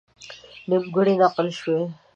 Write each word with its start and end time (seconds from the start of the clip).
نیمګړې 0.69 1.13
نقل 1.21 1.47
شوې. 1.59 1.79